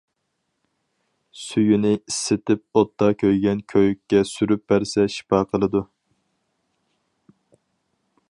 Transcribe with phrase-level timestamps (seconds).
[1.41, 5.83] سۈيىنى ئىسسىتىپ ئوتتا كۆيگەن كۆيۈككە سۈرۈپ بەرسە شىپا قىلىدۇ.